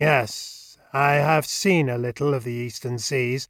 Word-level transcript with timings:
Yes, 0.00 0.78
I 0.94 1.16
have 1.16 1.44
seen 1.44 1.90
a 1.90 1.98
little 1.98 2.32
of 2.32 2.44
the 2.44 2.54
eastern 2.54 2.98
seas, 2.98 3.48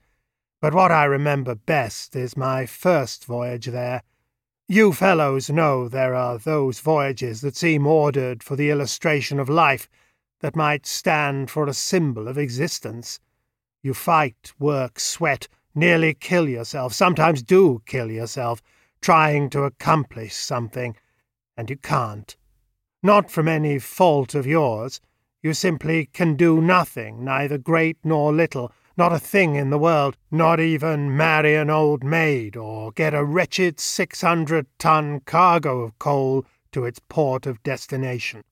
but 0.61 0.75
what 0.75 0.91
I 0.91 1.05
remember 1.05 1.55
best 1.55 2.17
is 2.17 2.37
my 2.37 2.67
first 2.67 3.25
voyage 3.25 3.67
there. 3.67 4.03
You 4.67 4.93
fellows 4.93 5.49
know 5.49 5.89
there 5.89 6.13
are 6.13 6.39
those 6.39 6.81
voyages 6.81 7.41
that 7.43 7.55
seem 7.55 7.87
ordered 7.87 8.43
for 8.43 8.57
the 8.57 8.69
illustration 8.69 9.39
of 9.39 9.49
life, 9.49 9.89
that 10.41 10.57
might 10.57 10.87
stand 10.87 11.53
for 11.53 11.69
a 11.69 11.73
symbol 11.73 12.27
of 12.27 12.37
existence. 12.37 13.21
You 13.81 13.95
fight, 13.95 14.53
work, 14.59 14.99
sweat, 14.99 15.47
nearly 15.73 16.15
kill 16.15 16.49
yourself, 16.49 16.93
sometimes 16.93 17.45
do 17.45 17.81
kill 17.87 18.11
yourself, 18.11 18.61
trying 19.01 19.51
to 19.51 19.63
accomplish 19.63 20.35
something, 20.35 20.97
and 21.57 21.71
you 21.71 21.77
can't. 21.77 22.37
Not 23.05 23.31
from 23.31 23.47
any 23.47 23.79
fault 23.79 24.35
of 24.35 24.49
yours. 24.49 25.01
You 25.43 25.55
simply 25.55 26.07
can 26.07 26.37
do 26.37 26.61
nothing, 26.61 27.25
neither 27.25 27.57
great 27.57 27.97
nor 28.05 28.33
little, 28.33 28.73
not 28.97 29.13
a 29.13 29.19
thing 29.19 29.55
in 29.55 29.71
the 29.71 29.79
world, 29.79 30.19
not 30.31 30.61
even 30.61 31.17
marry 31.17 31.55
an 31.55 31.71
old 31.71 32.05
maid 32.05 32.57
or 32.57 32.93
get 32.93 33.15
a 33.15 33.25
wretched 33.25 33.81
six 33.81 34.21
hundred 34.21 34.67
ton 34.79 35.21
cargo 35.21 35.81
of 35.81 35.99
coal 35.99 36.45
to 36.73 36.85
its 36.85 37.01
port 37.09 37.47
of 37.47 37.63
destination. 37.63 38.43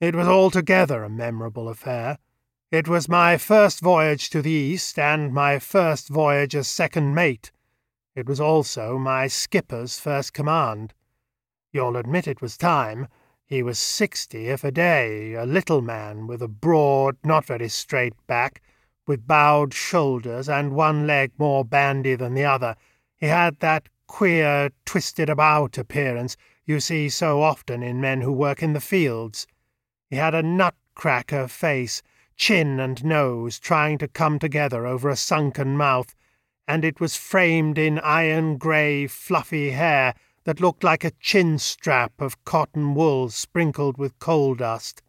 It 0.00 0.16
was 0.16 0.26
altogether 0.26 1.04
a 1.04 1.08
memorable 1.08 1.68
affair. 1.68 2.18
It 2.72 2.88
was 2.88 3.08
my 3.08 3.36
first 3.36 3.80
voyage 3.80 4.30
to 4.30 4.42
the 4.42 4.50
East 4.50 4.98
and 4.98 5.32
my 5.32 5.60
first 5.60 6.08
voyage 6.08 6.56
as 6.56 6.66
second 6.66 7.14
mate. 7.14 7.52
It 8.16 8.26
was 8.26 8.40
also 8.40 8.98
my 8.98 9.28
skipper's 9.28 10.00
first 10.00 10.32
command. 10.32 10.92
You'll 11.72 11.96
admit 11.96 12.26
it 12.26 12.42
was 12.42 12.56
time. 12.56 13.06
He 13.46 13.62
was 13.62 13.78
sixty 13.78 14.48
if 14.48 14.64
a 14.64 14.70
day, 14.72 15.34
a 15.34 15.44
little 15.44 15.82
man 15.82 16.26
with 16.26 16.40
a 16.40 16.48
broad, 16.48 17.18
not 17.22 17.44
very 17.44 17.68
straight 17.68 18.14
back, 18.26 18.62
with 19.06 19.26
bowed 19.26 19.74
shoulders 19.74 20.48
and 20.48 20.72
one 20.72 21.06
leg 21.06 21.32
more 21.36 21.62
bandy 21.62 22.14
than 22.14 22.32
the 22.32 22.46
other. 22.46 22.74
He 23.16 23.26
had 23.26 23.60
that 23.60 23.90
queer, 24.06 24.70
twisted 24.86 25.28
about 25.28 25.76
appearance 25.76 26.38
you 26.64 26.80
see 26.80 27.10
so 27.10 27.42
often 27.42 27.82
in 27.82 28.00
men 28.00 28.22
who 28.22 28.32
work 28.32 28.62
in 28.62 28.72
the 28.72 28.80
fields. 28.80 29.46
He 30.08 30.16
had 30.16 30.34
a 30.34 30.42
nutcracker 30.42 31.46
face, 31.46 32.02
chin 32.36 32.80
and 32.80 33.04
nose 33.04 33.58
trying 33.58 33.98
to 33.98 34.08
come 34.08 34.38
together 34.38 34.86
over 34.86 35.10
a 35.10 35.16
sunken 35.16 35.76
mouth, 35.76 36.14
and 36.66 36.82
it 36.82 36.98
was 36.98 37.14
framed 37.14 37.76
in 37.76 37.98
iron 37.98 38.56
grey, 38.56 39.06
fluffy 39.06 39.72
hair 39.72 40.14
that 40.44 40.60
looked 40.60 40.84
like 40.84 41.04
a 41.04 41.12
chin 41.20 41.58
strap 41.58 42.20
of 42.20 42.44
cotton 42.44 42.94
wool 42.94 43.30
sprinkled 43.30 43.98
with 43.98 44.18
coal 44.18 44.54
dust. 44.54 45.02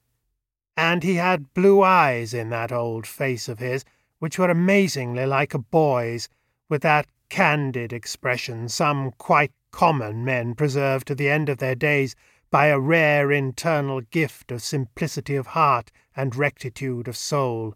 And 0.78 1.04
he 1.04 1.16
had 1.16 1.54
blue 1.54 1.82
eyes 1.82 2.34
in 2.34 2.50
that 2.50 2.72
old 2.72 3.06
face 3.06 3.48
of 3.48 3.60
his, 3.60 3.86
which 4.20 4.40
were 4.40 4.50
amazingly 4.50 5.26
like 5.26 5.54
a 5.54 5.60
boy's, 5.60 6.28
with 6.70 6.82
that 6.82 7.08
candid 7.30 7.92
expression 7.92 8.70
some 8.70 9.12
quite 9.12 9.52
common 9.72 10.24
men 10.24 10.56
preserve 10.56 11.04
to 11.06 11.16
the 11.16 11.30
end 11.30 11.50
of 11.50 11.58
their 11.58 11.76
days 11.76 12.16
by 12.50 12.68
a 12.68 12.80
rare 12.80 13.32
internal 13.32 14.00
gift 14.00 14.52
of 14.52 14.62
simplicity 14.62 15.36
of 15.36 15.48
heart 15.48 15.92
and 16.16 16.36
rectitude 16.36 17.08
of 17.08 17.18
soul. 17.18 17.76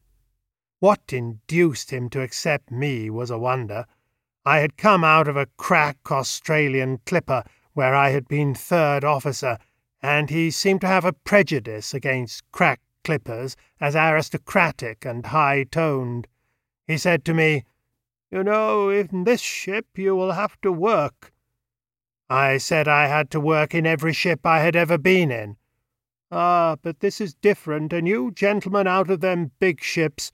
What 0.79 1.11
induced 1.11 1.91
him 1.91 2.09
to 2.11 2.21
accept 2.21 2.71
me 2.71 3.09
was 3.09 3.29
a 3.29 3.37
wonder. 3.37 3.85
I 4.45 4.59
had 4.59 4.77
come 4.77 5.03
out 5.03 5.27
of 5.27 5.35
a 5.35 5.47
crack 5.57 5.97
Australian 6.09 6.99
clipper 7.05 7.43
where 7.73 7.93
I 7.93 8.09
had 8.09 8.27
been 8.27 8.55
third 8.55 9.03
officer, 9.03 9.57
and 10.01 10.29
he 10.29 10.49
seemed 10.49 10.81
to 10.81 10.87
have 10.87 11.05
a 11.05 11.13
prejudice 11.13 11.93
against 11.93 12.49
crack 12.51 12.79
clippers 13.03 13.55
as 13.79 13.95
aristocratic 13.95 15.05
and 15.05 15.25
high 15.25 15.63
toned. 15.63 16.27
He 16.87 16.97
said 16.97 17.25
to 17.25 17.33
me, 17.33 17.65
You 18.31 18.43
know, 18.43 18.89
in 18.89 19.23
this 19.25 19.41
ship 19.41 19.87
you 19.95 20.15
will 20.15 20.31
have 20.31 20.59
to 20.61 20.71
work. 20.71 21.33
I 22.29 22.57
said 22.59 22.87
I 22.87 23.07
had 23.07 23.31
to 23.31 23.39
work 23.39 23.73
in 23.73 23.85
every 23.85 24.13
ship 24.13 24.45
I 24.45 24.59
had 24.59 24.75
ever 24.75 24.97
been 24.97 25.31
in. 25.31 25.57
Ah, 26.31 26.77
but 26.81 26.99
this 26.99 27.19
is 27.19 27.33
different, 27.33 27.91
and 27.91 28.07
you 28.07 28.31
gentlemen 28.31 28.87
out 28.87 29.09
of 29.09 29.19
them 29.19 29.51
big 29.59 29.81
ships. 29.81 30.31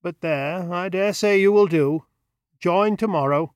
But 0.00 0.20
there, 0.20 0.72
I 0.72 0.88
dare 0.88 1.12
say 1.12 1.40
you 1.40 1.50
will 1.50 1.66
do. 1.66 2.04
Join 2.64 2.96
tomorrow. 2.96 3.52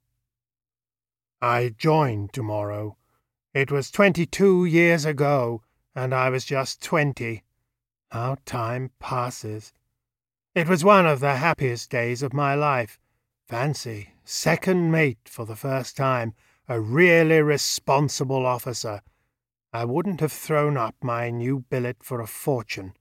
I 1.41 1.75
joined 1.79 2.35
tomorrow. 2.35 2.99
It 3.55 3.73
was 3.73 3.91
twenty-two 3.91 4.67
years 4.67 5.07
ago, 5.07 5.63
and 5.95 6.15
I 6.15 6.29
was 6.29 6.45
just 6.45 6.83
twenty. 6.83 7.43
How 8.11 8.37
time 8.45 8.91
passes! 8.99 9.73
It 10.55 10.69
was 10.69 10.85
one 10.85 11.07
of 11.07 11.21
the 11.21 11.37
happiest 11.37 11.89
days 11.91 12.23
of 12.23 12.35
my 12.35 12.55
life. 12.55 12.99
Fancy, 13.49 14.11
second 14.27 14.91
mate 14.91 15.27
for 15.27 15.47
the 15.47 15.57
first 15.57 15.97
time, 15.97 16.35
a 16.69 16.79
really 16.79 17.41
responsible 17.41 18.45
officer. 18.45 19.01
I 19.73 19.87
wouldn't 19.87 20.21
have 20.21 20.33
thrown 20.33 20.77
up 20.77 20.97
my 21.01 21.31
new 21.31 21.65
billet 21.71 22.03
for 22.03 22.21
a 22.21 22.27
fortune. 22.27 22.93